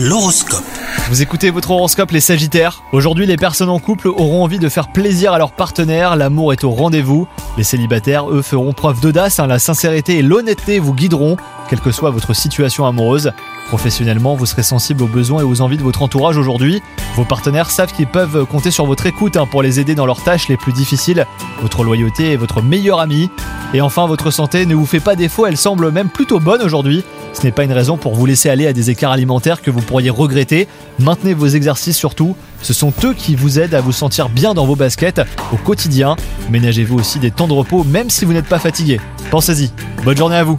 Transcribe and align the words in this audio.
L'horoscope. 0.00 0.62
Vous 1.08 1.22
écoutez 1.22 1.50
votre 1.50 1.72
horoscope 1.72 2.12
les 2.12 2.20
Sagittaires. 2.20 2.84
Aujourd'hui, 2.92 3.26
les 3.26 3.36
personnes 3.36 3.68
en 3.68 3.80
couple 3.80 4.06
auront 4.06 4.44
envie 4.44 4.60
de 4.60 4.68
faire 4.68 4.92
plaisir 4.92 5.32
à 5.32 5.38
leur 5.38 5.50
partenaire, 5.50 6.14
l'amour 6.14 6.52
est 6.52 6.62
au 6.62 6.70
rendez-vous. 6.70 7.26
Les 7.56 7.64
célibataires, 7.64 8.30
eux, 8.30 8.42
feront 8.42 8.72
preuve 8.72 9.00
d'audace, 9.00 9.40
hein. 9.40 9.48
la 9.48 9.58
sincérité 9.58 10.18
et 10.18 10.22
l'honnêteté 10.22 10.78
vous 10.78 10.94
guideront, 10.94 11.36
quelle 11.68 11.80
que 11.80 11.90
soit 11.90 12.10
votre 12.10 12.32
situation 12.32 12.86
amoureuse. 12.86 13.32
Professionnellement, 13.66 14.36
vous 14.36 14.46
serez 14.46 14.62
sensible 14.62 15.02
aux 15.02 15.08
besoins 15.08 15.40
et 15.40 15.44
aux 15.44 15.62
envies 15.62 15.78
de 15.78 15.82
votre 15.82 16.02
entourage 16.02 16.36
aujourd'hui. 16.36 16.80
Vos 17.16 17.24
partenaires 17.24 17.72
savent 17.72 17.92
qu'ils 17.92 18.06
peuvent 18.06 18.46
compter 18.46 18.70
sur 18.70 18.86
votre 18.86 19.06
écoute 19.06 19.36
hein, 19.36 19.46
pour 19.46 19.64
les 19.64 19.80
aider 19.80 19.96
dans 19.96 20.06
leurs 20.06 20.22
tâches 20.22 20.46
les 20.46 20.56
plus 20.56 20.72
difficiles. 20.72 21.26
Votre 21.60 21.82
loyauté 21.82 22.34
est 22.34 22.36
votre 22.36 22.62
meilleur 22.62 23.00
ami. 23.00 23.30
Et 23.74 23.80
enfin, 23.80 24.06
votre 24.06 24.30
santé 24.30 24.64
ne 24.64 24.76
vous 24.76 24.86
fait 24.86 25.00
pas 25.00 25.16
défaut, 25.16 25.44
elle 25.44 25.56
semble 25.56 25.90
même 25.90 26.08
plutôt 26.08 26.38
bonne 26.38 26.62
aujourd'hui. 26.62 27.04
Ce 27.38 27.44
n'est 27.44 27.52
pas 27.52 27.62
une 27.62 27.72
raison 27.72 27.96
pour 27.96 28.16
vous 28.16 28.26
laisser 28.26 28.50
aller 28.50 28.66
à 28.66 28.72
des 28.72 28.90
écarts 28.90 29.12
alimentaires 29.12 29.62
que 29.62 29.70
vous 29.70 29.80
pourriez 29.80 30.10
regretter. 30.10 30.66
Maintenez 30.98 31.34
vos 31.34 31.46
exercices 31.46 31.96
surtout. 31.96 32.34
Ce 32.62 32.72
sont 32.72 32.92
eux 33.04 33.14
qui 33.14 33.36
vous 33.36 33.60
aident 33.60 33.74
à 33.74 33.80
vous 33.80 33.92
sentir 33.92 34.28
bien 34.28 34.54
dans 34.54 34.66
vos 34.66 34.74
baskets 34.74 35.20
au 35.52 35.56
quotidien. 35.56 36.16
Ménagez-vous 36.50 36.98
aussi 36.98 37.20
des 37.20 37.30
temps 37.30 37.46
de 37.46 37.52
repos 37.52 37.84
même 37.84 38.10
si 38.10 38.24
vous 38.24 38.32
n'êtes 38.32 38.48
pas 38.48 38.58
fatigué. 38.58 39.00
Pensez-y. 39.30 39.70
Bonne 40.04 40.16
journée 40.16 40.34
à 40.34 40.42
vous. 40.42 40.56